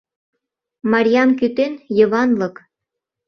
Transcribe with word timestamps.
Марьям 0.91 1.29
кӱтен— 1.39 1.73
Йыванлык. 1.97 2.55